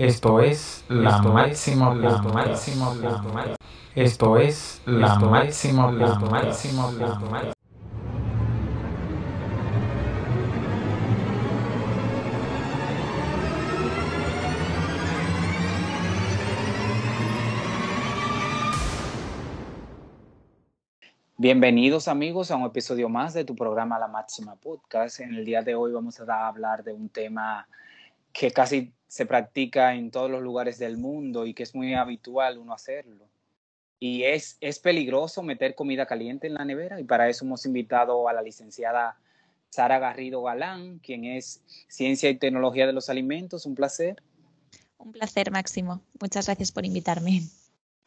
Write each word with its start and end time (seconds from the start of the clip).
Esto 0.00 0.40
es 0.40 0.82
la 0.88 1.20
máximo 1.20 1.94
la 1.94 2.22
máximo 2.22 2.94
la 2.94 3.54
Esto 3.94 4.38
es 4.38 4.80
la 4.86 5.18
máximo 5.18 5.92
la 5.92 6.18
máximo 6.18 6.90
la 6.92 7.18
máximo 7.18 7.52
Bienvenidos 21.36 22.08
amigos 22.08 22.50
a 22.50 22.56
un 22.56 22.64
episodio 22.64 23.10
más 23.10 23.34
de 23.34 23.44
tu 23.44 23.54
programa 23.54 23.98
La 23.98 24.08
Máxima 24.08 24.56
Podcast. 24.56 25.20
En 25.20 25.34
el 25.34 25.44
día 25.44 25.60
de 25.60 25.74
hoy 25.74 25.92
vamos 25.92 26.18
a 26.18 26.48
hablar 26.48 26.82
de 26.84 26.94
un 26.94 27.10
tema 27.10 27.68
que 28.32 28.50
casi 28.50 28.94
se 29.10 29.26
practica 29.26 29.96
en 29.96 30.12
todos 30.12 30.30
los 30.30 30.40
lugares 30.40 30.78
del 30.78 30.96
mundo 30.96 31.44
y 31.44 31.52
que 31.52 31.64
es 31.64 31.74
muy 31.74 31.94
habitual 31.94 32.58
uno 32.58 32.72
hacerlo. 32.72 33.28
Y 33.98 34.22
es, 34.22 34.56
es 34.60 34.78
peligroso 34.78 35.42
meter 35.42 35.74
comida 35.74 36.06
caliente 36.06 36.46
en 36.46 36.54
la 36.54 36.64
nevera 36.64 37.00
y 37.00 37.04
para 37.04 37.28
eso 37.28 37.44
hemos 37.44 37.66
invitado 37.66 38.28
a 38.28 38.32
la 38.32 38.40
licenciada 38.40 39.18
Sara 39.68 39.98
Garrido 39.98 40.44
Galán, 40.44 41.00
quien 41.00 41.24
es 41.24 41.60
Ciencia 41.88 42.30
y 42.30 42.36
Tecnología 42.36 42.86
de 42.86 42.92
los 42.92 43.08
Alimentos. 43.08 43.66
Un 43.66 43.74
placer. 43.74 44.22
Un 44.96 45.10
placer, 45.10 45.50
Máximo. 45.50 46.00
Muchas 46.20 46.46
gracias 46.46 46.70
por 46.70 46.86
invitarme. 46.86 47.42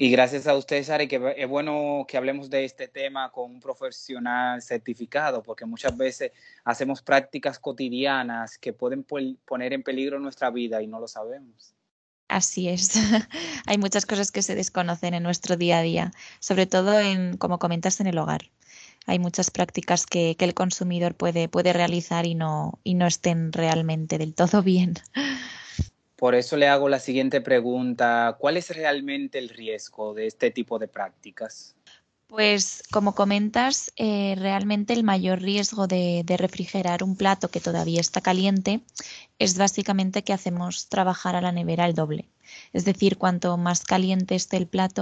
Y 0.04 0.10
gracias 0.10 0.48
a 0.48 0.58
usted, 0.58 0.84
Sara, 0.84 1.08
que 1.08 1.34
es 1.38 1.48
bueno 1.48 2.04
que 2.06 2.18
hablemos 2.18 2.50
de 2.50 2.66
este 2.66 2.90
tema 2.90 3.32
con 3.32 3.52
un 3.52 3.62
profesional 3.62 4.62
certificado, 4.62 5.42
porque 5.42 5.66
muchas 5.66 5.96
veces 5.96 6.34
hacemos 6.66 7.02
prácticas 7.02 7.58
cotidianas 7.58 8.58
que 8.58 8.74
pueden 8.74 9.06
poner 9.06 9.72
en 9.72 9.82
peligro 9.82 10.20
nuestra 10.20 10.50
vida 10.50 10.82
y 10.82 10.88
no 10.88 11.00
lo 11.00 11.08
sabemos. 11.08 11.74
Así 12.28 12.68
es. 12.68 12.96
Hay 13.66 13.78
muchas 13.78 14.06
cosas 14.06 14.30
que 14.34 14.42
se 14.42 14.56
desconocen 14.56 15.14
en 15.14 15.24
nuestro 15.24 15.56
día 15.56 15.78
a 15.78 15.84
día, 15.84 16.12
sobre 16.42 16.66
todo 16.66 17.00
en, 17.00 17.38
como 17.38 17.58
comentas, 17.58 18.02
en 18.02 18.08
el 18.08 18.18
hogar. 18.18 18.52
Hay 19.06 19.20
muchas 19.20 19.52
prácticas 19.52 20.06
que, 20.06 20.36
que 20.36 20.44
el 20.44 20.54
consumidor 20.54 21.16
puede, 21.16 21.48
puede 21.48 21.72
realizar 21.72 22.26
y 22.26 22.36
no, 22.36 22.78
y 22.84 22.96
no 22.96 23.08
estén 23.08 23.54
realmente 23.54 24.18
del 24.18 24.36
todo 24.36 24.64
bien. 24.64 24.96
Por 26.24 26.36
eso 26.36 26.56
le 26.56 26.70
hago 26.70 26.88
la 26.88 27.02
siguiente 27.02 27.42
pregunta. 27.42 28.38
¿Cuál 28.40 28.56
es 28.56 28.70
realmente 28.70 29.40
el 29.40 29.50
riesgo 29.50 30.14
de 30.14 30.28
este 30.28 30.52
tipo 30.52 30.80
de 30.80 30.88
prácticas? 30.88 31.76
Pues 32.28 32.82
como 32.94 33.14
comentas, 33.14 33.92
eh, 33.98 34.34
realmente 34.38 34.94
el 34.94 35.04
mayor 35.04 35.42
riesgo 35.42 35.86
de, 35.86 36.24
refrigerar 36.38 37.04
un 37.04 37.18
plato 37.18 37.50
que 37.50 37.60
todavía 37.60 38.00
está 38.00 38.22
caliente 38.22 38.80
es 39.38 39.58
básicamente 39.58 40.24
que 40.24 40.32
hacemos 40.32 40.88
trabajar 40.88 41.36
a 41.36 41.42
la 41.42 41.52
nevera 41.52 41.86
el 41.88 41.94
doble. 41.94 42.30
Es 42.72 42.86
decir, 42.86 43.18
cuanto 43.18 43.58
más 43.58 43.84
caliente 43.84 44.36
esté 44.36 44.56
el 44.56 44.68
plato, 44.68 45.02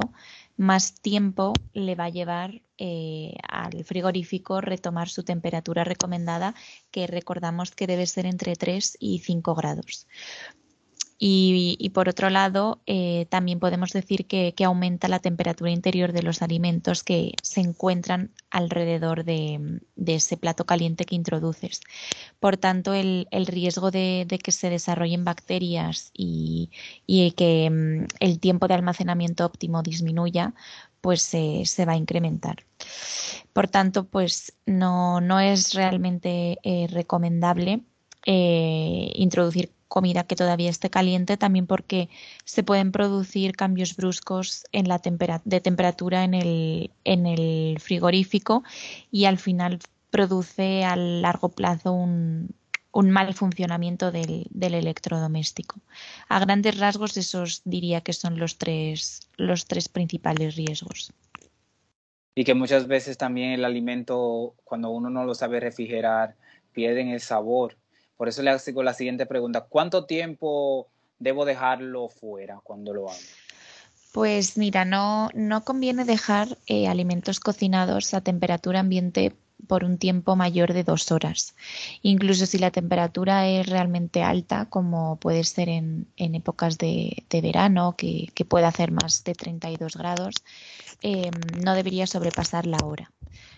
más 0.58 0.96
tiempo 1.02 1.54
le 1.74 1.94
va 1.94 2.06
a 2.06 2.10
llevar 2.10 2.64
eh, 2.80 3.36
al 3.48 3.84
frigorífico 3.84 4.60
retomar 4.60 5.08
su 5.08 5.22
temperatura 5.22 5.84
recomendada, 5.84 6.56
que 6.90 7.06
recordamos 7.06 7.70
que 7.70 7.86
debe 7.86 8.08
ser 8.08 8.26
entre 8.26 8.56
3 8.56 8.98
y 9.00 9.20
5 9.20 9.54
grados. 9.54 10.08
Y, 11.24 11.92
por 11.94 12.10
otro 12.10 12.32
lado, 12.32 12.82
eh, 12.88 13.28
también 13.30 13.60
podemos 13.60 13.92
decir 13.92 14.26
que, 14.26 14.56
aumenta 14.66 15.08
la 15.08 15.20
temperatura 15.20 15.70
interior 15.70 16.14
de 16.14 16.24
los 16.24 16.42
alimentos 16.42 17.04
que 17.04 17.34
se 17.44 17.62
encuentran 17.62 18.32
alrededor 18.50 19.24
de, 19.24 19.82
ese 20.08 20.36
plato 20.38 20.66
caliente 20.66 21.06
que 21.06 21.14
introduces. 21.14 21.82
Por 22.40 22.58
tanto, 22.58 22.96
el, 22.96 23.28
riesgo 23.46 23.92
de, 23.92 24.26
que 24.44 24.52
se 24.52 24.72
desarrollen 24.72 25.24
bacterias 25.24 26.10
y, 26.12 26.72
que 27.38 27.70
mm, 27.70 28.08
el 28.20 28.40
tiempo 28.40 28.68
de 28.68 28.74
almacenamiento 28.74 29.46
óptimo 29.46 29.84
disminuya, 29.84 30.56
pues 31.02 31.22
se 31.22 31.86
va 31.86 31.94
a 31.94 31.98
incrementar. 31.98 32.66
Por 33.54 33.68
tanto, 33.68 34.06
pues 34.06 34.54
no, 34.66 35.22
no 35.22 35.40
es 35.40 35.76
realmente 35.76 36.58
eh, 36.64 36.88
recomendable 36.90 37.84
eh, 38.26 39.12
introducir 39.16 39.72
comida 39.92 40.24
que 40.24 40.38
todavía 40.38 40.70
esté 40.70 40.90
caliente, 40.90 41.36
también 41.36 41.68
porque 41.68 42.08
se 42.46 42.64
pueden 42.64 42.94
producir 42.94 43.58
cambios 43.58 43.98
bruscos 43.98 44.64
en 44.72 44.88
la 44.88 45.02
de 45.44 45.60
temperatura 45.60 46.24
en 46.24 46.34
el, 46.34 46.92
en 47.04 47.26
el 47.26 47.78
frigorífico 47.78 48.64
y 49.12 49.26
al 49.26 49.38
final 49.38 49.80
produce 50.10 50.86
a 50.86 50.96
largo 50.96 51.50
plazo 51.50 51.92
un, 51.92 52.56
un 52.94 53.12
mal 53.12 53.34
funcionamiento 53.34 54.14
del, 54.14 54.48
del, 54.50 54.76
electrodoméstico. 54.76 55.82
A 56.30 56.40
grandes 56.40 56.80
rasgos, 56.80 57.18
esos 57.18 57.62
diría 57.66 58.00
que 58.00 58.14
son 58.14 58.40
los 58.40 58.58
tres, 58.58 59.28
los 59.36 59.66
tres 59.66 59.90
principales 59.90 60.56
riesgos. 60.56 61.12
Y 62.34 62.46
que 62.46 62.54
muchas 62.54 62.88
veces 62.88 63.18
también 63.18 63.52
el 63.52 63.66
alimento, 63.66 64.56
cuando 64.64 64.90
uno 64.90 65.10
no 65.10 65.26
lo 65.26 65.36
sabe 65.36 65.60
refrigerar, 65.60 66.38
pierden 66.72 67.10
el 67.10 67.20
sabor 67.20 67.76
por 68.22 68.30
eso 68.30 68.44
le 68.44 68.52
hago 68.52 68.84
la 68.84 68.94
siguiente 68.94 69.26
pregunta. 69.26 69.62
¿Cuánto 69.62 70.06
tiempo 70.06 70.88
debo 71.18 71.44
dejarlo 71.44 72.08
fuera 72.08 72.60
cuando 72.64 72.94
lo 72.94 73.10
hago? 73.10 73.20
Pues 74.12 74.60
mira, 74.60 74.86
no, 74.86 75.30
no 75.34 75.64
conviene 75.64 76.06
dejar 76.06 76.60
eh, 76.68 76.88
alimentos 76.88 77.40
cocinados 77.40 78.14
a 78.14 78.22
temperatura 78.22 78.82
ambiente 78.82 79.34
por 79.66 79.84
un 79.84 79.98
tiempo 79.98 80.36
mayor 80.36 80.74
de 80.74 80.84
dos 80.84 81.12
horas. 81.12 81.56
Incluso 82.04 82.46
si 82.46 82.60
la 82.60 82.70
temperatura 82.70 83.48
es 83.48 83.66
realmente 83.66 84.22
alta, 84.22 84.68
como 84.68 85.16
puede 85.16 85.44
ser 85.44 85.70
en, 85.70 86.06
épocas 86.16 86.78
de, 86.78 87.24
verano, 87.32 87.96
que, 87.98 88.30
que, 88.36 88.46
puede 88.46 88.66
hacer 88.68 88.92
más 88.92 89.24
de 89.24 89.34
32 89.34 89.96
grados, 89.96 90.36
eh, 91.02 91.32
no 91.60 91.74
debería 91.74 92.06
sobrepasar 92.06 92.68
la 92.68 92.78
hora 92.86 93.12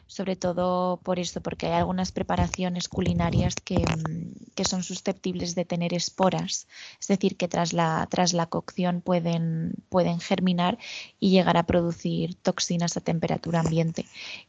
sobre 0.08 0.36
todo 0.36 0.98
por 0.98 1.20
esto, 1.20 1.42
porque 1.42 1.68
hay 1.68 1.74
algunas 1.74 2.12
preparaciones 2.12 2.88
culinarias 2.88 3.56
mm, 3.56 4.54
que, 4.56 4.66
son 4.66 4.84
susceptibles 4.84 5.56
de 5.56 5.66
tener 5.66 5.94
esporas, 5.94 6.68
es 7.00 7.08
decir, 7.08 7.38
que 7.38 7.48
tras 7.48 7.74
la, 7.74 8.08
tras 8.10 8.34
la 8.34 8.46
cocción 8.48 9.02
pueden, 9.02 9.74
pueden 9.90 10.20
germinar 10.20 10.78
y 11.20 11.32
llegar 11.32 11.58
a 11.58 11.66
producir 11.66 12.36
toxinas 12.36 12.98
a 12.98 13.02
temperatura 13.02 13.62
ambiente. 13.62 14.06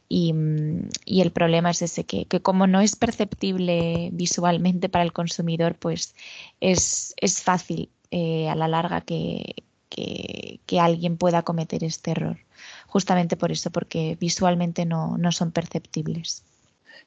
Y, 0.09 0.33
mm, 0.33 0.89
el 1.05 1.31
problema 1.31 1.71
es 1.71 1.81
ese, 1.81 2.05
que, 2.05 2.27
como 2.41 2.67
no 2.67 2.81
es 2.81 2.95
perceptible 2.95 4.09
visualmente 4.13 4.89
para 4.89 5.03
el 5.03 5.13
consumidor, 5.13 5.75
pues 5.75 6.15
es, 6.61 7.13
es 7.17 7.41
fácil 7.41 7.89
eh, 8.11 8.49
a 8.49 8.55
la 8.55 8.67
larga 8.67 9.01
que, 9.01 9.63
que 9.89 10.79
alguien 10.79 11.17
pueda 11.17 11.43
cometer 11.43 11.83
este 11.83 12.11
error 12.11 12.44
justamente 12.87 13.37
por 13.37 13.51
eso, 13.51 13.69
porque 13.71 14.17
visualmente 14.19 14.85
no, 14.85 15.17
son 15.31 15.51
perceptibles. 15.51 16.43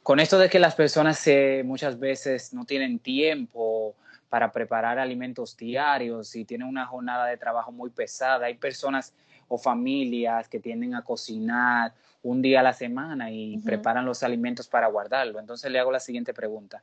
Con 0.02 0.20
esto 0.20 0.38
de 0.38 0.48
que 0.48 0.58
las 0.58 0.74
personas 0.74 1.28
muchas 1.64 1.98
veces 1.98 2.52
no 2.52 2.64
tienen 2.64 2.98
tiempo 2.98 3.94
para 4.28 4.52
preparar 4.52 4.98
alimentos 4.98 5.56
diarios 5.56 6.36
y 6.36 6.44
tienen 6.44 6.68
una 6.68 6.86
jornada 6.86 7.26
de 7.26 7.36
trabajo 7.36 7.72
muy 7.72 7.90
pesada, 7.90 8.46
hay 8.46 8.54
personas 8.54 9.14
o 9.48 9.56
familias 9.56 10.48
que 10.48 10.60
tienden 10.60 10.94
a 10.94 11.02
cocinar 11.02 11.94
un 12.22 12.42
día 12.42 12.60
a 12.60 12.62
la 12.62 12.72
semana 12.74 13.30
y 13.30 13.58
preparan 13.58 14.04
los 14.04 14.22
alimentos 14.22 14.68
para 14.68 14.88
guardarlo. 14.88 15.38
Entonces 15.38 15.70
le 15.70 15.78
hago 15.78 15.90
la 15.90 16.00
siguiente 16.00 16.34
pregunta. 16.34 16.82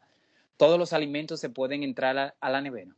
¿Todos 0.57 0.79
los 0.79 0.93
alimentos 0.93 1.39
se 1.39 1.49
pueden 1.49 1.83
entrar 1.83 2.35
a 2.39 2.49
la 2.49 2.61
nevera? 2.61 2.91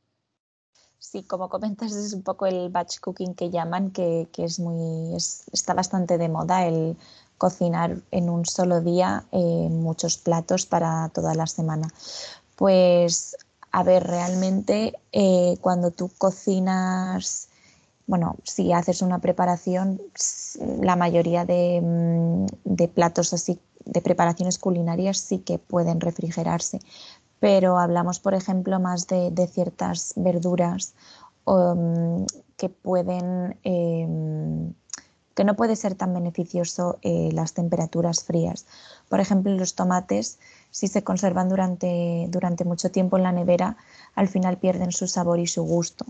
Sí, 1.00 1.24
como 1.24 1.48
comentas, 1.50 1.94
es 1.94 2.14
un 2.14 2.24
poco 2.24 2.48
el 2.48 2.70
batch 2.70 3.00
cooking 3.00 3.36
que 3.36 3.50
llaman, 3.50 3.92
que, 3.92 4.28
es 4.38 4.60
muy, 4.60 5.16
está 5.52 5.74
bastante 5.74 6.18
de 6.18 6.28
moda 6.28 6.66
el 6.66 6.98
cocinar 7.38 8.02
en 8.12 8.30
un 8.30 8.46
solo 8.46 8.82
día 8.82 9.26
eh, 9.32 9.70
muchos 9.70 10.18
platos 10.18 10.66
para 10.66 11.10
toda 11.10 11.36
la 11.36 11.46
semana. 11.46 11.88
Pues, 12.56 13.38
a 13.72 13.84
ver, 13.84 14.04
realmente 14.06 14.94
eh, 15.12 15.58
cuando 15.62 15.92
tú 15.92 16.10
cocinas, 16.18 17.50
bueno, 18.08 18.36
si 18.44 18.74
haces 18.74 19.02
una 19.04 19.20
preparación, 19.20 20.02
la 20.82 20.96
mayoría 20.96 21.46
de, 21.46 21.80
mm, 21.82 22.46
de 22.64 22.88
platos 22.88 23.34
así, 23.34 23.60
de 23.86 24.02
preparaciones 24.02 24.58
culinarias 24.58 25.20
sí 25.20 25.40
que 25.40 25.60
pueden 25.60 26.02
refrigerarse, 26.02 26.80
pero 27.40 27.80
hablamos, 27.80 28.20
por 28.20 28.34
ejemplo, 28.34 28.80
más 28.80 29.08
de, 29.08 29.48
ciertas 29.48 30.14
verduras 30.16 30.94
um, 31.46 32.26
que 32.58 32.70
pueden 32.70 33.58
em, 33.64 34.74
que 35.38 35.44
no 35.44 35.56
puede 35.56 35.76
ser 35.76 35.94
tan 35.94 36.16
beneficioso 36.16 36.98
eh, 37.04 37.30
las 37.32 37.54
temperaturas 37.54 38.24
frías. 38.24 38.66
Por 39.08 39.20
ejemplo, 39.20 39.54
los 39.54 39.76
tomates, 39.76 40.40
si 40.72 40.88
se 40.88 41.04
conservan 41.04 41.48
durante, 41.48 42.26
durante 42.30 42.66
mucho 42.66 42.90
tiempo 42.90 43.18
en 43.18 43.24
la 43.24 43.32
nevera, 43.32 43.78
al 44.16 44.30
final 44.30 44.58
pierden 44.58 44.92
su 44.92 45.08
sabor 45.08 45.38
y 45.40 45.46
su 45.46 45.62
gusto. 45.62 46.08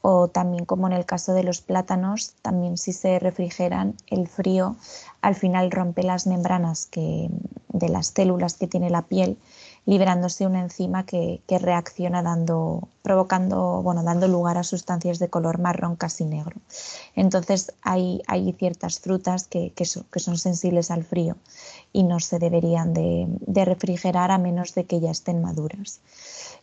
O 0.00 0.28
también 0.28 0.64
como 0.64 0.86
en 0.86 0.92
el 0.92 1.06
caso 1.06 1.34
de 1.34 1.42
los 1.42 1.60
plátanos, 1.60 2.34
también 2.40 2.78
si 2.78 2.92
se 2.92 3.18
refrigeran, 3.18 3.96
el 4.06 4.28
frío 4.28 4.76
al 5.22 5.34
final 5.34 5.72
rompe 5.72 6.04
las 6.04 6.28
membranas 6.28 6.86
que, 6.86 7.30
de 7.72 7.88
las 7.88 8.12
células 8.14 8.54
que 8.54 8.68
tiene 8.68 8.90
la 8.90 9.02
piel 9.02 9.38
liberándose 9.84 10.46
una 10.46 10.60
enzima 10.60 11.04
que, 11.04 11.42
reacciona 11.48 12.22
dando, 12.22 12.88
provocando, 13.02 13.82
bueno, 13.82 14.02
dando 14.02 14.28
lugar 14.28 14.56
a 14.56 14.62
sustancias 14.62 15.18
de 15.18 15.28
color 15.28 15.58
marrón 15.58 15.96
casi 15.96 16.24
negro. 16.24 16.56
Entonces 17.14 17.72
hay, 17.82 18.22
hay 18.28 18.52
ciertas 18.52 19.00
frutas 19.00 19.48
que, 19.48 19.72
son, 19.84 20.38
sensibles 20.38 20.90
al 20.90 21.04
frío 21.04 21.36
y 21.92 22.04
no 22.04 22.20
se 22.20 22.38
deberían 22.38 22.94
de, 22.94 23.28
refrigerar 23.64 24.30
a 24.30 24.38
menos 24.38 24.74
de 24.74 24.84
que 24.84 25.00
ya 25.00 25.10
estén 25.10 25.42
maduras. 25.42 26.00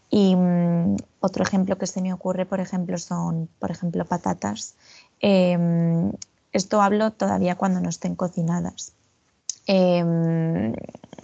Y 0.09 0.35
mm, 0.35 0.95
otro 1.19 1.43
ejemplo 1.43 1.77
que 1.77 1.87
se 1.87 2.01
me 2.01 2.13
ocurre, 2.13 2.45
por 2.45 2.61
ejemplo, 2.61 2.97
son, 2.97 3.49
por 3.59 3.69
ejemplo, 3.69 4.05
patatas. 4.05 4.75
Em, 5.19 6.11
esto 6.51 6.81
hablo 6.81 7.11
todavía 7.11 7.55
cuando 7.55 7.79
no 7.81 7.89
estén 7.89 8.15
cocinadas. 8.15 8.93
Em, 9.71 10.73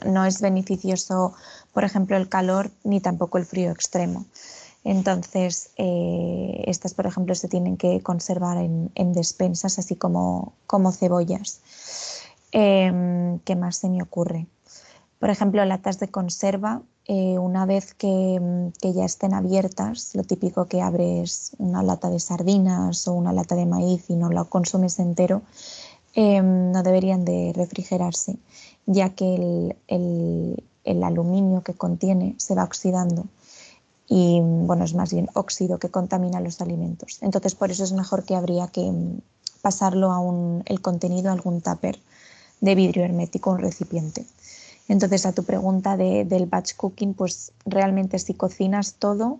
no 0.05 0.23
es 0.23 0.39
beneficioso, 0.39 1.33
por 1.73 1.83
ejemplo, 1.83 2.15
el 2.15 2.29
calor 2.29 2.69
ni 2.83 3.01
tampoco 3.01 3.39
el 3.39 3.45
frío 3.45 3.71
extremo. 3.71 4.25
Entonces, 4.83 5.71
eh, 5.77 6.63
estas, 6.67 6.93
por 6.93 7.07
ejemplo, 7.07 7.33
se 7.33 7.47
tienen 7.47 7.75
que 7.75 8.01
conservar 8.01 8.57
en, 8.57 9.13
despensas, 9.13 9.79
así 9.79 9.95
como, 9.95 10.53
como 10.67 10.91
cebollas. 10.91 11.59
Em, 12.51 13.39
¿Qué 13.39 13.55
más 13.55 13.77
se 13.77 13.89
me 13.89 14.03
ocurre? 14.03 14.45
Por 15.17 15.31
ejemplo, 15.31 15.65
latas 15.65 15.97
de 15.97 16.09
conserva, 16.09 16.83
eh, 17.07 17.39
una 17.39 17.65
vez 17.65 17.95
que, 17.95 18.39
que, 18.79 18.93
ya 18.93 19.05
estén 19.05 19.33
abiertas, 19.33 20.13
lo 20.13 20.23
típico 20.23 20.65
que 20.65 20.83
abres 20.83 21.53
una 21.57 21.81
lata 21.81 22.11
de 22.11 22.19
sardinas 22.19 23.07
o 23.07 23.13
una 23.13 23.33
lata 23.33 23.55
de 23.55 23.65
maíz 23.65 24.07
y 24.11 24.15
no 24.15 24.29
lo 24.29 24.45
consumes 24.49 24.99
entero, 24.99 25.41
Em, 26.17 26.71
no 26.71 26.81
deberían 26.81 27.25
de 27.25 27.51
refrigerarse, 27.53 28.37
ya 28.85 29.09
que 29.09 29.75
el, 29.87 31.03
aluminio 31.03 31.61
que 31.61 31.73
contiene 31.73 32.35
se 32.37 32.55
va 32.55 32.63
oxidando 32.63 33.25
y 34.07 34.39
bueno, 34.41 34.85
es 34.85 34.93
más 34.93 35.11
bien 35.11 35.29
óxido 35.33 35.77
que 35.77 35.89
contamina 35.89 36.39
los 36.39 36.61
alimentos. 36.61 37.17
Entonces, 37.21 37.53
por 37.53 37.69
eso 37.69 37.83
es 37.83 37.91
mejor 37.91 38.23
que 38.23 38.35
habría 38.35 38.67
que 38.67 38.87
em, 38.87 39.19
pasarlo 39.61 40.11
a 40.11 40.19
un, 40.19 40.63
el 40.67 40.79
contenido 40.81 41.29
a 41.29 41.33
algún 41.33 41.59
tupper 41.59 41.99
de 42.61 42.75
vidrio 42.75 43.03
hermético, 43.03 43.51
un 43.51 43.59
recipiente. 43.59 44.25
Entonces, 44.87 45.25
a 45.25 45.33
tu 45.33 45.43
pregunta 45.43 45.97
del 45.97 46.45
batch 46.45 46.75
cooking, 46.75 47.13
pues 47.13 47.51
realmente 47.65 48.19
si 48.19 48.35
cocinas 48.35 48.93
todo, 48.93 49.39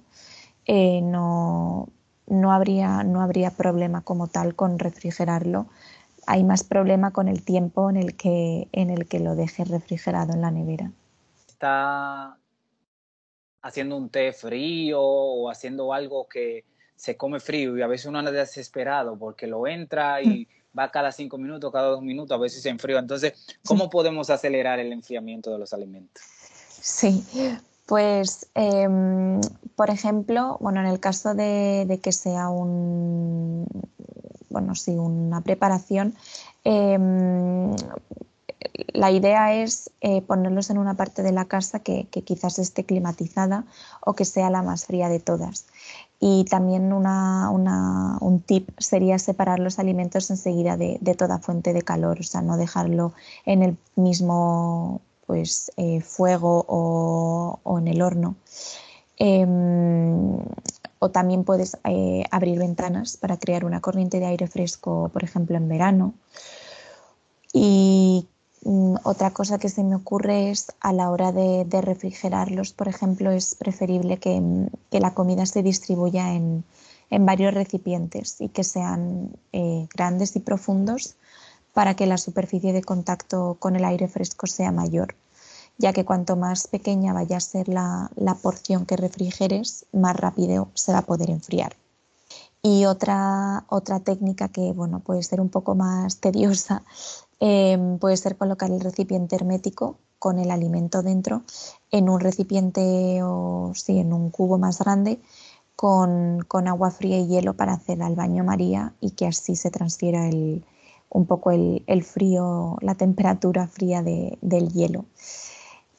eh, 0.66 1.02
no, 1.02 1.88
no, 2.28 2.52
habría, 2.52 3.04
no 3.04 3.22
habría 3.22 3.52
problema 3.52 4.02
como 4.02 4.28
tal 4.28 4.56
con 4.56 4.80
refrigerarlo 4.80 5.68
hay 6.28 6.44
más 6.44 6.64
problema 6.64 7.12
con 7.12 7.28
el 7.28 7.44
tiempo 7.44 7.90
en 7.90 7.98
el 7.98 8.16
que, 8.16 8.68
en 8.72 8.90
el 8.90 9.08
que 9.08 9.20
lo 9.20 9.36
dejes 9.36 9.68
refrigerado 9.68 10.34
en 10.34 10.42
la 10.42 10.52
nevera. 10.52 10.92
Está 11.48 12.38
haciendo 13.62 13.98
un 13.98 14.10
té 14.10 14.32
frío 14.34 15.02
o 15.02 15.50
haciendo 15.50 15.94
algo 15.94 16.28
que 16.28 16.64
se 16.96 17.18
come 17.18 17.40
frío 17.40 17.78
y 17.78 17.82
a 17.82 17.88
veces 17.88 18.08
uno 18.08 18.20
anda 18.20 18.32
desesperado 18.32 19.18
porque 19.18 19.48
lo 19.48 19.68
entra 19.68 20.22
y 20.22 20.48
mm. 20.74 20.78
va 20.78 20.92
cada 20.92 21.12
cinco 21.12 21.38
minutos, 21.38 21.72
cada 21.72 21.88
dos 21.88 22.02
minutos, 22.02 22.36
a 22.36 22.40
veces 22.40 22.62
se 22.62 22.70
enfría. 22.70 23.00
Entonces, 23.00 23.34
¿cómo 23.66 23.90
podemos 23.90 24.30
acelerar 24.30 24.80
el 24.80 24.94
enfriamiento 24.94 25.52
de 25.52 25.60
los 25.60 25.74
alimentos? 25.74 26.24
Sí, 26.82 27.24
pues, 27.86 28.48
em, 28.56 29.42
por 29.76 29.90
ejemplo, 29.90 30.58
bueno, 30.60 30.80
en 30.80 30.88
el 30.88 31.00
caso 31.00 31.34
de 31.36 32.00
que 32.02 32.12
sea 32.12 32.50
un, 32.50 33.66
bueno, 34.50 34.74
sí, 34.74 34.92
una 34.92 35.42
preparación, 35.42 36.16
em, 36.64 37.76
la 38.94 39.12
idea 39.12 39.54
es 39.54 39.92
eh, 40.02 40.22
ponerlos 40.22 40.70
en 40.70 40.78
una 40.78 40.96
parte 40.96 41.24
de 41.24 41.32
la 41.32 41.46
casa 41.46 41.80
que, 41.80 42.08
quizás 42.08 42.58
esté 42.60 42.86
climatizada 42.86 43.66
o 44.02 44.14
que 44.14 44.26
sea 44.26 44.50
la 44.50 44.62
más 44.62 44.86
fría 44.86 45.10
de 45.10 45.20
todas. 45.20 45.66
Y 46.20 46.46
también 46.46 46.94
un 46.94 48.44
tip 48.46 48.70
sería 48.78 49.20
separar 49.20 49.60
los 49.60 49.78
alimentos 49.80 50.30
enseguida 50.30 50.78
de, 50.78 51.16
toda 51.18 51.40
fuente 51.40 51.74
de 51.74 51.82
calor, 51.82 52.20
o 52.22 52.24
sea, 52.24 52.42
no 52.42 52.56
dejarlo 52.56 53.14
en 53.46 53.62
el 53.62 53.78
mismo 53.96 55.02
pues, 55.26 55.72
eh, 55.78 56.02
fuego 56.02 56.66
o, 56.68 57.78
en 57.80 57.88
el 57.88 58.02
horno. 58.02 58.36
Em, 59.18 60.38
o 61.00 61.10
también 61.12 61.44
puedes 61.44 61.78
eh, 61.84 62.24
abrir 62.32 62.60
ventanas 62.60 63.18
para 63.18 63.38
crear 63.38 63.66
una 63.66 63.82
corriente 63.82 64.20
de 64.20 64.26
aire 64.26 64.48
fresco, 64.48 65.10
por 65.14 65.24
ejemplo, 65.24 65.58
en 65.58 65.68
verano. 65.68 66.14
Y 67.54 68.28
mm, 68.64 68.96
otra 69.04 69.32
cosa 69.32 69.58
que 69.58 69.70
se 69.70 69.84
me 69.84 69.96
ocurre 69.96 70.52
es 70.52 70.72
a 70.82 70.92
la 70.94 71.10
hora 71.10 71.32
de, 71.32 71.66
refrigerarlos, 71.82 72.74
por 72.74 72.88
ejemplo, 72.88 73.32
es 73.32 73.56
preferible 73.56 74.18
que, 74.18 74.42
la 74.92 75.14
comida 75.14 75.46
se 75.46 75.64
distribuya 75.64 76.34
en, 76.34 76.66
varios 77.10 77.54
recipientes 77.54 78.42
y 78.42 78.50
que 78.50 78.66
sean 78.66 79.38
eh, 79.54 79.88
grandes 79.96 80.36
y 80.36 80.40
profundos 80.40 81.16
para 81.76 81.96
que 81.96 82.08
la 82.08 82.18
superficie 82.18 82.74
de 82.74 82.82
contacto 82.82 83.58
con 83.60 83.76
el 83.76 83.86
aire 83.86 84.08
fresco 84.08 84.48
sea 84.48 84.72
mayor 84.72 85.16
ya 85.78 85.94
que 85.94 86.06
cuanto 86.06 86.36
más 86.36 86.68
pequeña 86.68 87.14
vaya 87.14 87.38
a 87.38 87.42
ser 87.42 87.68
la, 87.68 88.10
porción 88.42 88.86
que 88.86 88.98
refrigeres, 88.98 89.86
más 89.92 90.16
rápido 90.16 90.70
se 90.74 90.94
va 90.94 91.00
a 91.00 91.06
poder 91.06 91.30
enfriar. 91.30 91.76
Y 92.62 92.86
otra, 92.86 93.66
otra 93.70 94.00
técnica 94.00 94.48
que 94.48 94.72
bueno, 94.74 95.00
puede 95.00 95.24
ser 95.24 95.42
un 95.42 95.50
poco 95.50 95.76
más 95.76 96.18
tediosa 96.22 96.84
em, 97.40 98.00
puede 98.00 98.18
ser 98.18 98.38
colocar 98.38 98.72
el 98.72 98.80
recipiente 98.80 99.36
hermético 99.36 99.98
con 100.18 100.40
el 100.40 100.50
alimento 100.50 101.04
dentro 101.04 101.44
en 101.92 102.10
un 102.10 102.20
recipiente 102.20 103.20
o 103.22 103.74
sí, 103.76 104.00
en 104.00 104.14
un 104.14 104.32
cubo 104.32 104.58
más 104.58 104.80
grande 104.80 105.20
con, 105.76 106.68
agua 106.68 106.90
fría 106.90 107.20
y 107.20 107.28
hielo 107.28 107.54
para 107.54 107.74
hacer 107.74 108.02
al 108.02 108.16
baño 108.16 108.44
María 108.44 108.94
y 109.02 109.12
que 109.12 109.28
así 109.28 109.56
se 109.56 109.70
transfiera 109.70 110.28
un 111.16 111.26
poco 111.26 111.52
el, 111.52 112.04
frío, 112.04 112.78
la 112.82 112.96
temperatura 112.96 113.68
fría 113.68 114.04
del 114.04 114.70
hielo. 114.74 115.06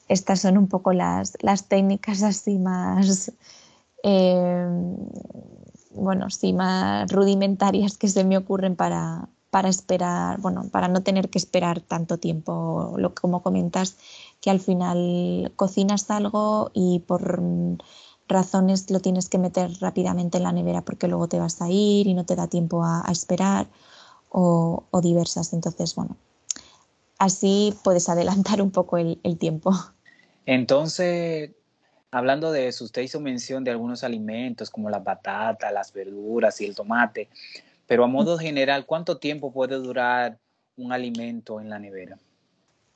Estas 0.08 0.40
son 0.40 0.58
un 0.58 0.68
poco 0.68 0.92
las, 0.92 1.32
técnicas 1.68 2.22
así 2.22 2.58
más, 2.58 3.32
eh, 4.02 4.68
bueno, 5.94 6.28
sí, 6.28 6.52
más 6.52 7.10
rudimentarias 7.10 7.96
que 7.96 8.08
se 8.08 8.24
me 8.24 8.36
ocurren 8.36 8.76
para, 8.76 9.28
esperar, 9.64 10.38
bueno, 10.38 10.68
para 10.70 10.88
no 10.88 11.02
tener 11.02 11.30
que 11.30 11.38
esperar 11.38 11.80
tanto 11.80 12.18
tiempo, 12.18 12.94
lo 12.98 13.14
como 13.14 13.42
comentas, 13.42 13.96
que 14.42 14.50
al 14.50 14.60
final 14.60 15.50
cocinas 15.56 16.10
algo 16.10 16.70
y 16.74 16.98
por 17.00 17.40
razones 18.28 18.90
lo 18.90 19.00
tienes 19.00 19.30
que 19.30 19.38
meter 19.38 19.70
rápidamente 19.80 20.36
en 20.36 20.42
la 20.42 20.52
nevera 20.52 20.82
porque 20.82 21.08
luego 21.08 21.26
te 21.26 21.38
vas 21.38 21.62
a 21.62 21.70
ir 21.70 22.06
y 22.06 22.12
no 22.12 22.26
te 22.26 22.36
da 22.36 22.48
tiempo 22.48 22.84
a, 22.84 23.02
esperar 23.10 23.66
o, 24.30 24.84
diversas. 25.02 25.52
Entonces, 25.52 25.94
bueno, 25.94 26.16
así 27.18 27.74
puedes 27.84 28.08
adelantar 28.08 28.62
un 28.62 28.70
poco 28.70 28.98
el 28.98 29.38
tiempo. 29.38 29.72
Entonces, 30.46 31.50
hablando 32.12 32.52
de 32.52 32.68
eso, 32.68 32.84
usted 32.84 33.02
hizo 33.02 33.20
mención 33.20 33.64
de 33.64 33.72
algunos 33.72 34.04
alimentos 34.04 34.70
como 34.70 34.88
la 34.88 35.02
patata, 35.02 35.72
las 35.72 35.92
verduras 35.92 36.60
y 36.60 36.66
el 36.66 36.74
tomate, 36.74 37.28
pero 37.86 38.04
a 38.04 38.06
modo 38.06 38.38
general, 38.38 38.86
¿cuánto 38.86 39.18
tiempo 39.18 39.52
puede 39.52 39.76
durar 39.76 40.38
un 40.76 40.92
alimento 40.92 41.60
en 41.60 41.68
la 41.68 41.78
nevera? 41.78 42.16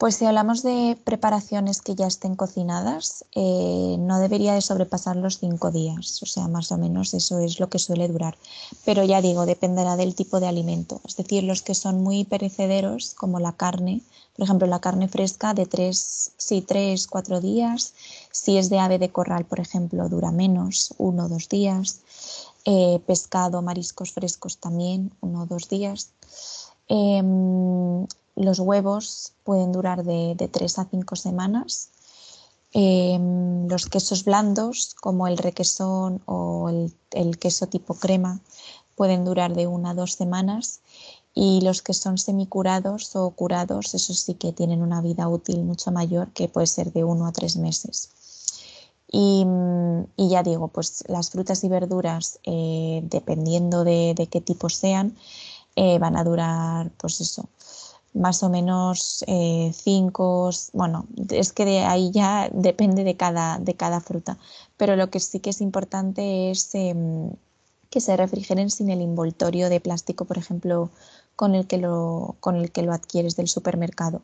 Pues 0.01 0.15
si 0.17 0.25
hablamos 0.25 0.63
de 0.63 0.97
preparaciones 1.05 1.83
que 1.83 1.95
ya 1.95 2.07
estén 2.07 2.35
cocinadas, 2.35 3.27
eh, 3.35 3.97
no 3.99 4.19
debería 4.19 4.55
de 4.55 4.63
sobrepasar 4.63 5.15
los 5.17 5.39
cinco 5.41 5.71
días, 5.71 6.23
o 6.23 6.27
sea, 6.27 6.49
más 6.49 6.73
o 6.73 6.79
menos 6.79 7.13
eso 7.13 7.39
es 7.41 7.61
lo 7.61 7.69
que 7.69 7.79
suele 7.79 8.09
durar. 8.09 8.39
Pero 8.87 9.05
ya 9.05 9.21
digo, 9.21 9.45
dependerá 9.45 9.97
del 9.97 10.15
tipo 10.15 10.41
de 10.41 10.49
alimento. 10.49 11.03
Es 11.05 11.17
decir, 11.17 11.45
los 11.45 11.61
que 11.61 11.75
son 11.75 12.03
muy 12.03 12.25
perecederos, 12.25 13.13
como 13.13 13.41
la 13.41 13.53
carne, 13.53 14.01
por 14.35 14.45
ejemplo, 14.45 14.67
la 14.67 14.81
carne 14.81 15.07
fresca 15.07 15.53
de 15.53 15.67
tres, 15.67 16.33
sí, 16.39 16.63
tres, 16.63 17.07
cuatro 17.07 17.43
días. 17.43 17.93
Si 18.33 18.57
es 18.57 18.71
de 18.71 18.79
ave 18.79 18.99
de 18.99 19.11
corral, 19.11 19.45
por 19.45 19.61
ejemplo, 19.61 20.09
dura 20.09 20.31
menos, 20.31 20.95
uno 20.97 21.27
o 21.27 21.29
dos 21.29 21.51
días. 21.51 22.01
Eh, 22.65 23.01
pescado, 23.07 23.61
mariscos 23.61 24.13
frescos 24.13 24.57
también, 24.57 25.13
uno 25.21 25.43
o 25.43 25.47
dos 25.47 25.69
días. 25.69 26.09
Em, 26.89 28.00
los 28.37 28.59
huevos 28.59 29.33
pueden 29.45 29.73
durar 29.73 30.05
de, 30.05 30.35
de 30.37 30.49
3 30.49 30.79
a 30.79 30.85
5 30.85 31.17
semanas. 31.17 31.91
Em, 32.73 33.67
los 33.69 33.87
quesos 33.87 34.25
blandos, 34.25 34.95
como 35.01 35.27
el 35.27 35.39
requesón 35.39 36.23
o 36.27 36.69
el, 37.11 37.39
queso 37.39 37.67
tipo 37.67 37.95
crema, 37.95 38.41
pueden 38.95 39.25
durar 39.25 39.55
de 39.55 39.67
1 39.67 39.89
a 39.89 39.95
2 39.95 40.13
semanas. 40.13 40.81
Y 41.35 41.61
los 41.63 41.83
que 41.83 41.95
son 41.95 42.19
semicurados 42.19 43.15
o 43.17 43.31
curados, 43.31 43.95
esos 43.95 44.21
sí 44.21 44.35
que 44.35 44.53
tienen 44.53 44.83
una 44.83 45.01
vida 45.01 45.29
útil 45.29 45.63
mucho 45.63 45.91
mayor, 45.93 46.33
que 46.33 46.49
puede 46.49 46.67
ser 46.67 46.93
de 46.93 47.05
1 47.05 47.27
a 47.27 47.33
3 47.33 47.57
meses. 47.57 48.11
Y, 49.13 49.45
ya 50.17 50.43
digo, 50.45 50.69
pues 50.69 51.03
las 51.09 51.31
frutas 51.31 51.65
y 51.65 51.69
verduras, 51.69 52.39
eh, 52.45 53.01
dependiendo 53.05 53.83
de, 53.85 54.29
qué 54.31 54.41
tipo 54.41 54.69
sean, 54.69 55.17
eh, 55.75 55.99
van 55.99 56.17
a 56.17 56.23
durar, 56.25 56.91
pues 56.99 57.21
eso, 57.21 57.49
más 58.13 58.43
o 58.43 58.51
menos 58.51 59.25
eh, 59.29 59.73
cinco, 59.75 60.51
bueno, 60.73 61.07
es 61.31 61.53
que 61.53 61.65
de 61.65 61.81
ahí 61.81 62.11
ya 62.11 62.49
depende 62.53 63.05
de 63.05 63.17
cada, 63.17 63.59
de 63.59 63.75
cada 63.75 64.01
fruta. 64.01 64.39
Pero 64.77 64.97
lo 64.97 65.11
que 65.11 65.21
sí 65.21 65.41
que 65.41 65.51
es 65.51 65.61
importante 65.61 66.51
es 66.51 66.75
em, 66.75 67.33
que 67.91 68.01
se 68.01 68.17
refrigeren 68.17 68.71
sin 68.71 68.91
el 68.91 69.01
envoltorio 69.01 69.69
de 69.69 69.81
plástico, 69.81 70.25
por 70.25 70.39
ejemplo, 70.39 70.91
con 71.37 71.55
el 71.55 71.67
que 71.67 71.79
lo, 71.79 72.37
con 72.41 72.57
el 72.57 72.73
que 72.73 72.83
lo 72.83 72.93
adquieres 72.93 73.37
del 73.37 73.49
supermercado, 73.49 74.23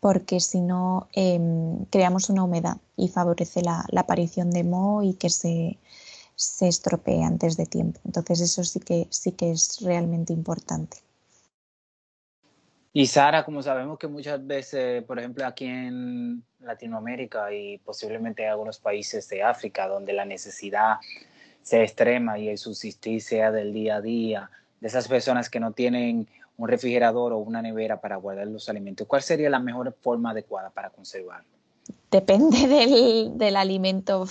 porque 0.00 0.40
si 0.40 0.60
no 0.60 1.08
em, 1.12 1.84
creamos 1.86 2.30
una 2.30 2.44
humedad 2.44 2.78
y 2.96 3.08
favorece 3.08 3.62
la, 3.62 3.86
aparición 3.96 4.50
de 4.50 4.64
moho 4.64 5.02
y 5.02 5.14
que 5.14 5.30
se, 5.30 5.78
se 6.36 6.68
estropee 6.68 7.22
antes 7.24 7.56
de 7.56 7.66
tiempo. 7.66 8.00
Entonces 8.04 8.40
eso 8.40 8.64
sí 8.64 8.80
que, 8.80 9.06
sí 9.10 9.32
que 9.32 9.52
es 9.52 9.80
realmente 9.82 10.32
importante. 10.32 10.98
Y 12.92 13.06
Sara, 13.06 13.44
como 13.44 13.62
sabemos 13.62 13.98
que 13.98 14.08
muchas 14.08 14.44
veces, 14.44 15.04
por 15.04 15.18
ejemplo, 15.18 15.46
aquí 15.46 15.66
en 15.66 16.42
Latinoamérica 16.58 17.52
y 17.52 17.78
posiblemente 17.78 18.42
en 18.42 18.50
algunos 18.50 18.80
países 18.80 19.28
de 19.28 19.44
África, 19.44 19.86
donde 19.86 20.12
la 20.12 20.24
necesidad 20.24 20.96
sea 21.62 21.82
extrema 21.82 22.38
y 22.38 22.48
el 22.48 22.58
subsistir 22.58 23.22
sea 23.22 23.52
del 23.52 23.72
día 23.72 23.96
a 23.96 24.00
día, 24.00 24.50
de 24.80 24.88
esas 24.88 25.06
personas 25.06 25.48
que 25.48 25.60
no 25.60 25.72
tienen 25.72 26.26
un 26.56 26.68
refrigerador 26.68 27.32
o 27.32 27.38
una 27.38 27.62
nevera 27.62 28.00
para 28.00 28.16
guardar 28.16 28.48
los 28.48 28.68
alimentos, 28.68 29.06
¿cuál 29.06 29.22
sería 29.22 29.48
la 29.50 29.60
mejor 29.60 29.94
forma 30.00 30.32
adecuada 30.32 30.70
para 30.70 30.90
conservarlo? 30.90 31.48
Depende 32.10 32.66
del, 32.66 33.38
del 33.38 33.56
alimento. 33.56 34.26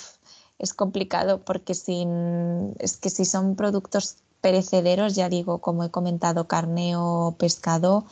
Es 0.58 0.74
complicado 0.74 1.46
porque 1.46 1.74
sin, 1.74 2.74
es 2.80 2.98
que 2.98 3.10
si 3.10 3.24
son 3.24 3.56
productos 3.56 4.18
perecederos, 4.42 5.16
ya 5.16 5.30
digo, 5.30 5.60
como 5.60 5.84
he 5.84 5.92
comentado, 5.92 6.48
carne 6.48 6.96
o 6.96 7.36
pescado, 7.38 8.06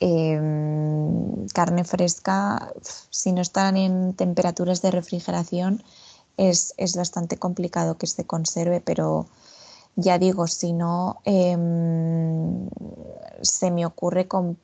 em, 0.00 1.46
carne 1.48 1.84
fresca, 1.84 2.72
si 3.10 3.32
no 3.32 3.42
están 3.42 3.76
en 3.76 4.14
temperaturas 4.14 4.82
de 4.82 4.90
refrigeración, 4.90 5.82
es, 6.36 6.74
bastante 6.96 7.36
complicado 7.36 7.98
que 7.98 8.06
se 8.06 8.24
conserve, 8.24 8.80
pero 8.80 9.26
ya 9.96 10.18
digo, 10.18 10.46
si 10.46 10.72
no, 10.72 11.20
em, 11.24 12.68
se 13.42 13.70
me 13.70 13.86
ocurre 13.86 14.28
con 14.28 14.58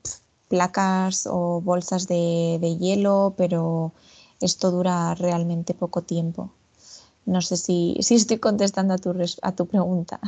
placas 0.49 1.27
o 1.27 1.61
bolsas 1.61 2.07
de, 2.07 2.59
de, 2.61 2.77
hielo, 2.77 3.35
pero 3.37 3.93
esto 4.41 4.71
dura 4.71 5.15
realmente 5.15 5.75
poco 5.75 6.03
tiempo. 6.03 6.51
No 7.27 7.41
sé 7.41 7.57
si, 7.57 7.97
si 8.01 8.15
estoy 8.17 8.39
contestando 8.39 8.95
a 8.95 8.99
tu, 8.99 9.15
a 9.43 9.53
tu 9.53 9.67
pregunta. 9.67 10.21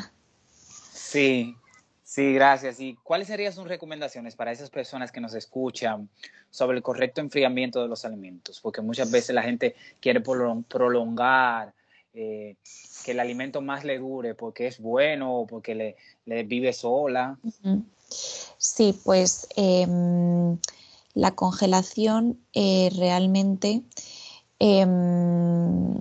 Sí, 1.16 1.56
sí, 2.04 2.34
gracias. 2.34 2.78
¿Y 2.78 2.94
cuáles 3.02 3.28
serían 3.28 3.50
sus 3.50 3.66
recomendaciones 3.66 4.36
para 4.36 4.52
esas 4.52 4.68
personas 4.68 5.10
que 5.10 5.18
nos 5.18 5.32
escuchan 5.32 6.10
sobre 6.50 6.76
el 6.76 6.82
correcto 6.82 7.22
enfriamiento 7.22 7.80
de 7.80 7.88
los 7.88 8.04
alimentos? 8.04 8.60
Porque 8.60 8.82
muchas 8.82 9.10
veces 9.10 9.34
la 9.34 9.42
gente 9.42 9.76
quiere 9.98 10.20
prolongar 10.20 11.72
eh, 12.12 12.56
que 13.02 13.12
el 13.12 13.20
alimento 13.20 13.62
más 13.62 13.82
le 13.82 13.98
dure 13.98 14.34
porque 14.34 14.66
es 14.66 14.78
bueno 14.78 15.38
o 15.38 15.46
porque 15.46 15.96
le, 16.26 16.42
vive 16.42 16.74
sola. 16.74 17.38
Sí, 18.58 19.00
pues 19.02 19.48
em, 19.56 20.58
la 21.14 21.30
congelación 21.30 22.38
eh, 22.52 22.90
realmente 22.94 23.80
em, 24.58 25.96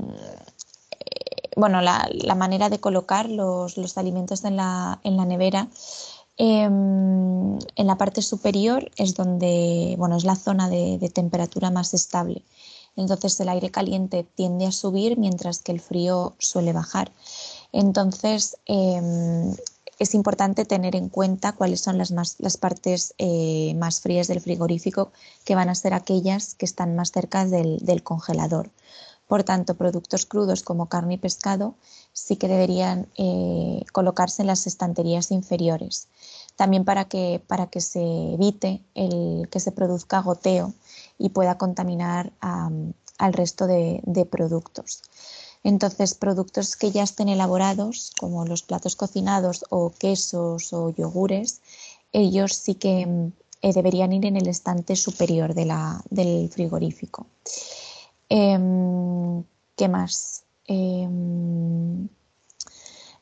bueno, 1.55 1.81
la, 1.81 2.35
manera 2.35 2.69
de 2.69 2.79
colocar 2.79 3.29
los, 3.29 3.97
alimentos 3.97 4.43
en 4.43 4.57
la, 4.57 5.00
nevera. 5.03 5.69
Em, 6.38 7.57
en 7.77 7.88
la 7.88 7.97
parte 7.97 8.21
superior 8.21 8.91
es 8.97 9.15
donde, 9.15 9.95
bueno, 9.97 10.17
es 10.17 10.25
la 10.25 10.35
zona 10.35 10.69
de, 10.69 11.09
temperatura 11.13 11.71
más 11.71 11.93
estable. 11.93 12.43
Entonces 12.97 13.39
el 13.39 13.50
aire 13.50 13.71
caliente 13.71 14.25
tiende 14.35 14.65
a 14.65 14.71
subir 14.71 15.17
mientras 15.17 15.59
que 15.59 15.71
el 15.71 15.79
frío 15.79 16.33
suele 16.39 16.74
bajar. 16.74 17.12
Entonces 17.71 18.57
em, 18.65 19.53
es 20.00 20.13
importante 20.13 20.65
tener 20.65 20.95
en 20.95 21.09
cuenta 21.09 21.53
cuáles 21.53 21.81
son 21.81 21.97
las, 21.97 22.12
las 22.12 22.57
partes 22.57 23.13
eh, 23.17 23.74
más 23.75 24.01
frías 24.01 24.27
del 24.27 24.41
frigorífico, 24.41 25.12
que 25.45 25.55
van 25.55 25.69
a 25.69 25.75
ser 25.75 25.93
aquellas 25.93 26.55
que 26.55 26.65
están 26.65 26.95
más 26.95 27.12
cerca 27.12 27.45
del 27.45 28.03
congelador. 28.03 28.71
Por 29.27 29.44
tanto, 29.44 29.74
productos 29.75 30.25
crudos 30.25 30.62
como 30.62 30.88
carne 30.88 31.15
y 31.15 31.17
pescado 31.17 31.75
sí 32.13 32.36
que 32.36 32.48
deberían 32.48 33.08
eh, 33.17 33.84
colocarse 33.91 34.44
en 34.44 34.48
las 34.48 34.67
estanterías 34.67 35.32
inferiores. 35.32 36.08
También 36.55 36.86
para 36.86 37.05
que, 37.05 37.41
para 37.46 37.67
que 37.67 37.82
se 37.82 38.34
evite 38.34 38.82
el 38.94 39.50
que 39.50 39.60
se 39.60 39.72
produzca 39.72 40.22
goteo 40.22 40.74
y 41.17 41.29
pueda 41.29 41.58
contaminar 41.58 42.32
al 42.39 43.34
resto 43.34 43.67
de, 43.67 44.27
productos. 44.29 45.01
Entonces, 45.63 46.13
productos 46.13 46.75
que 46.75 46.91
ya 46.91 47.03
estén 47.03 47.27
elaborados, 47.27 48.12
como 48.20 48.46
los 48.46 48.62
platos 48.62 48.96
cocinados 48.96 49.65
o 49.70 49.91
quesos 49.91 50.72
o 50.72 50.91
yogures, 50.91 51.62
ellos 52.13 52.53
sí 52.53 52.75
que 52.75 53.32
eh, 53.62 53.74
deberían 53.74 54.13
ir 54.13 54.25
en 54.27 54.38
el 54.38 54.48
estante 54.48 54.96
superior 54.96 55.55
del 55.55 56.50
frigorífico. 56.50 57.25
Em, 58.29 59.44
¿Qué 59.75 59.88
más? 59.88 60.44
Em, 60.67 62.08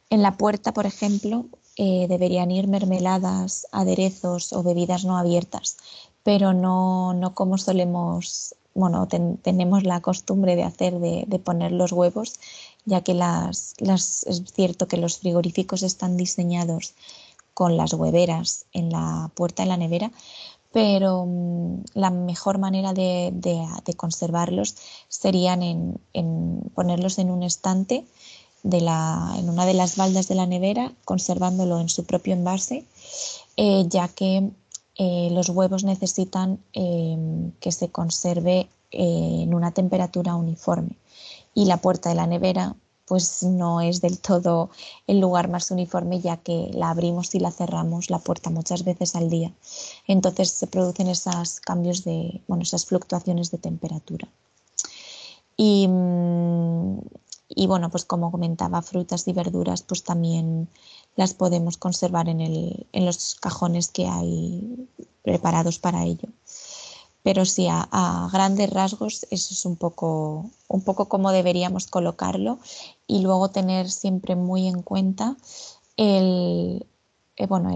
en 0.10 0.22
la 0.22 0.38
puerta, 0.38 0.74
por 0.74 0.86
ejemplo, 0.86 1.46
eh, 1.76 2.06
deberían 2.08 2.52
ir 2.52 2.68
mermeladas, 2.68 3.68
aderezos 3.72 4.54
o 4.54 4.62
bebidas 4.64 5.06
no 5.06 5.18
abiertas, 5.18 5.78
pero 6.24 6.54
no, 6.54 7.14
no 7.14 7.34
como 7.34 7.58
solemos, 7.58 8.56
bueno, 8.76 9.08
tenemos 9.08 9.84
la 9.84 10.02
costumbre 10.02 10.56
de 10.56 10.64
hacer 10.64 11.00
de, 11.00 11.40
poner 11.40 11.72
los 11.72 11.92
huevos, 11.92 12.40
ya 12.86 13.02
que 13.02 13.14
las, 13.16 13.74
las, 13.80 14.24
es 14.24 14.44
cierto 14.54 14.88
que 14.88 14.98
los 14.98 15.18
frigoríficos 15.18 15.84
están 15.84 16.16
diseñados 16.16 16.94
con 17.54 17.76
las 17.78 17.94
hueveras 17.94 18.66
en 18.74 18.92
la 18.92 19.32
puerta 19.36 19.64
de 19.64 19.70
la 19.70 19.78
nevera, 19.78 20.12
pero 20.74 21.26
mm, 21.26 21.84
la 21.94 22.10
mejor 22.10 22.58
manera 22.58 22.94
de, 22.94 23.32
conservarlos 23.96 24.76
serían 25.08 25.62
en, 25.64 26.72
ponerlos 26.74 27.20
en 27.20 27.30
un 27.30 27.44
estante 27.44 28.06
de 28.64 28.82
la, 28.82 29.36
en 29.38 29.50
una 29.50 29.66
de 29.66 29.76
las 29.76 29.96
baldas 29.96 30.28
de 30.28 30.36
la 30.36 30.48
nevera, 30.48 30.92
conservándolo 31.06 31.80
en 31.80 31.90
su 31.90 32.06
propio 32.06 32.34
envase, 32.34 32.86
eh, 33.56 33.86
ya 33.88 34.08
que 34.08 34.50
eh, 34.96 35.30
los 35.32 35.50
huevos 35.50 35.84
necesitan 35.84 36.60
eh, 36.74 37.18
que 37.60 37.72
se 37.72 37.90
conserve 37.90 38.68
en 38.92 39.54
una 39.54 39.72
temperatura 39.72 40.36
uniforme. 40.36 40.98
Y 41.54 41.66
la 41.66 41.78
puerta 41.78 42.10
de 42.10 42.16
la 42.16 42.26
nevera 42.26 42.76
pues 43.06 43.44
no 43.44 43.82
es 43.82 44.02
del 44.02 44.20
todo 44.20 44.70
el 45.08 45.20
lugar 45.20 45.50
más 45.50 45.72
uniforme 45.72 46.22
ya 46.22 46.38
que 46.38 46.72
la 46.74 46.90
abrimos 46.90 47.36
y 47.36 47.40
la 47.40 47.52
cerramos 47.52 48.10
la 48.10 48.20
puerta 48.20 48.50
muchas 48.50 48.84
veces 48.84 49.16
al 49.16 49.30
día. 49.30 49.52
Entonces 50.08 50.52
se 50.52 50.68
producen 50.68 51.08
esos 51.10 51.60
cambios 51.60 52.04
de, 52.04 52.42
bueno, 52.48 52.64
esas 52.64 52.86
fluctuaciones 52.86 53.52
de 53.52 53.58
temperatura. 53.58 54.28
Y, 55.58 55.88
mm, 55.88 57.00
y, 57.56 57.68
bueno, 57.68 57.90
pues 57.90 58.06
como 58.06 58.32
comentaba, 58.32 58.82
frutas 58.82 59.28
y 59.28 59.34
verduras 59.34 59.84
pues 59.84 60.04
también 60.04 60.68
las 61.16 61.34
podemos 61.34 61.78
conservar 61.78 62.30
en, 62.30 62.42
el, 62.42 62.88
en 62.92 63.06
los 63.06 63.36
cajones 63.36 63.90
que 63.90 64.08
hay 64.08 64.88
preparados 65.24 65.78
para 65.78 66.04
ello. 66.04 66.30
Pero 67.24 67.46
sí, 67.46 67.68
a, 67.70 68.30
grandes 68.34 68.70
rasgos, 68.70 69.26
eso 69.30 69.54
es 69.54 69.66
un 69.66 69.78
poco, 69.78 70.50
un 70.68 70.82
poco 70.82 71.08
como 71.08 71.32
deberíamos 71.32 71.88
colocarlo 71.88 72.60
y 73.08 73.22
luego 73.22 73.50
tener 73.50 73.90
siempre 73.90 74.36
muy 74.36 74.68
en 74.68 74.82
cuenta 74.82 75.36
el, 75.98 76.86
eh, 77.36 77.48
bueno, 77.48 77.70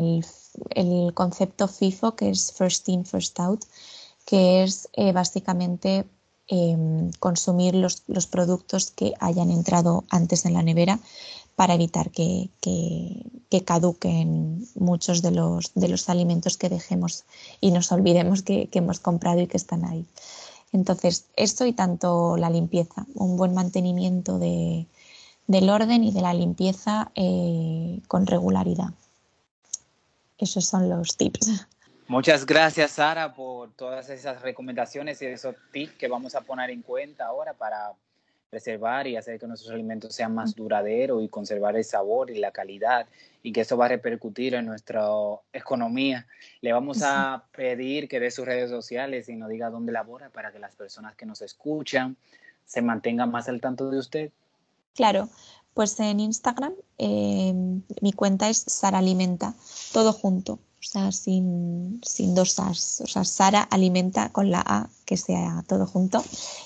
el, 0.76 1.14
concepto 1.14 1.68
FIFO, 1.68 2.16
que 2.16 2.30
es 2.30 2.52
First 2.52 2.90
In, 2.90 3.06
First 3.06 3.40
Out, 3.40 3.66
que 4.26 4.64
es 4.64 4.90
eh, 4.94 5.12
básicamente 5.12 6.06
em, 6.48 7.12
consumir 7.20 7.76
los, 7.76 8.04
los, 8.08 8.28
productos 8.28 8.92
que 8.92 9.14
hayan 9.20 9.52
entrado 9.52 10.04
antes 10.10 10.46
en 10.46 10.54
la 10.54 10.64
nevera 10.64 11.00
para 11.58 11.74
evitar 11.74 12.12
que, 12.12 12.52
caduquen 13.66 14.68
muchos 14.76 15.24
de 15.24 15.32
los, 15.32 15.72
de 15.74 15.88
los, 15.88 16.08
alimentos 16.08 16.56
que 16.56 16.70
dejemos 16.70 17.26
y 17.60 17.72
nos 17.72 17.92
olvidemos 17.92 18.44
que, 18.44 18.70
hemos 18.74 19.00
comprado 19.00 19.42
y 19.42 19.48
que 19.48 19.58
están 19.58 19.84
ahí. 19.84 20.06
Entonces, 20.72 21.26
esto 21.36 21.66
y 21.66 21.74
tanto 21.74 22.38
la 22.38 22.52
limpieza, 22.52 23.08
un 23.16 23.38
buen 23.38 23.56
mantenimiento 23.56 24.38
del 25.48 25.70
orden 25.70 26.04
y 26.04 26.12
de 26.12 26.22
la 26.22 26.34
limpieza 26.34 27.12
eh, 27.16 28.02
con 28.08 28.28
regularidad. 28.28 28.90
Esos 30.38 30.66
son 30.66 30.90
los 30.90 31.18
tips. 31.18 31.66
Muchas 32.08 32.46
gracias, 32.46 32.92
Sara, 32.92 33.34
por 33.34 33.72
todas 33.74 34.10
esas 34.10 34.42
recomendaciones 34.42 35.22
y 35.22 35.26
esos 35.26 35.56
tips 35.72 35.94
que 35.94 36.08
vamos 36.08 36.36
a 36.36 36.42
poner 36.42 36.70
en 36.70 36.82
cuenta 36.82 37.26
ahora 37.26 37.54
para 37.54 37.94
preservar 38.50 39.08
y 39.08 39.18
hacer 39.18 39.40
que 39.40 39.48
nuestros 39.48 39.74
alimentos 39.74 40.16
sean 40.16 40.34
más 40.34 40.56
duraderos 40.56 41.22
y 41.22 41.28
conservar 41.28 41.76
el 41.76 41.84
sabor 41.84 42.32
y 42.32 42.40
la 42.40 42.52
calidad 42.52 43.08
y 43.44 43.52
que 43.52 43.62
eso 43.62 43.76
va 43.78 43.86
a 43.86 43.90
repercutir 43.90 44.54
en 44.54 44.66
nuestra 44.66 45.06
economía. 45.52 46.28
Le 46.62 46.72
vamos 46.72 47.02
a 47.04 47.44
pedir 47.52 48.08
que 48.08 48.20
dé 48.20 48.32
sus 48.32 48.46
redes 48.46 48.70
sociales 48.70 49.28
y 49.28 49.36
nos 49.36 49.50
diga 49.50 49.70
dónde 49.70 49.92
labora 49.92 50.30
para 50.30 50.52
que 50.52 50.60
las 50.60 50.76
personas 50.76 51.16
que 51.16 51.26
nos 51.26 51.42
escuchan 51.42 52.16
se 52.66 52.82
mantengan 52.82 53.32
más 53.32 53.50
al 53.50 53.60
tanto 53.60 53.90
de 53.90 54.00
usted. 54.00 54.32
Claro, 54.98 55.30
pues 55.74 55.98
en 56.02 56.20
Instagram 56.20 56.74
eh, 56.98 57.54
mi 58.02 58.12
cuenta 58.12 58.50
es 58.50 58.66
Sara 58.68 58.98
Alimenta, 58.98 59.54
todo 59.94 60.12
junto, 60.12 60.54
o 60.54 60.84
sea, 60.84 61.14
sin, 61.14 62.02
sin 62.04 62.36
dos 62.36 62.60
As. 62.60 63.00
O 63.00 63.08
sea, 63.08 63.24
Sara 63.24 63.62
Alimenta 63.62 64.30
con 64.34 64.52
la 64.52 64.62
A, 64.66 64.90
que 65.06 65.16
sea 65.16 65.64
todo 65.68 65.88
junto. 65.88 66.22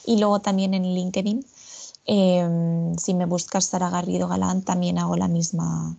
Y 0.08 0.18
luego 0.18 0.40
también 0.40 0.74
en 0.74 0.84
LinkedIn 0.84 1.46
Em, 2.06 2.98
si 2.98 3.14
me 3.14 3.26
buscas 3.26 3.66
Sara 3.66 3.90
Garrido 3.90 4.28
Galán, 4.28 4.64
también 4.64 4.98
hago 4.98 5.16
la 5.16 5.28
misma, 5.28 5.96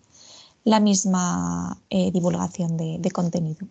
la 0.64 0.80
misma 0.80 1.78
eh, 1.90 2.10
divulgación 2.10 2.76
de, 2.76 2.96
de 2.98 3.10
contenido. 3.10 3.66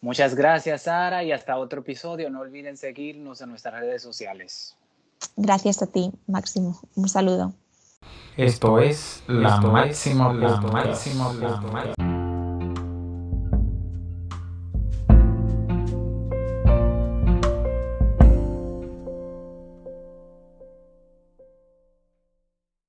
Muchas 0.00 0.34
gracias, 0.34 0.82
Sara, 0.82 1.24
y 1.24 1.32
hasta 1.32 1.58
otro 1.58 1.80
episodio. 1.80 2.30
No 2.30 2.40
olviden 2.40 2.76
seguirnos 2.76 3.40
en 3.40 3.50
nuestras 3.50 3.80
redes 3.80 4.02
sociales. 4.02 4.76
Gracias 5.36 5.82
a 5.82 5.86
ti, 5.86 6.12
Máximo. 6.26 6.78
Un 6.94 7.08
saludo. 7.08 7.52
Esto 8.36 8.80
es 8.80 9.22
la 9.28 9.60
máxima, 9.60 10.32
la 10.32 10.60
máxima, 10.60 11.32
la 11.34 11.60
máxima. 11.60 12.03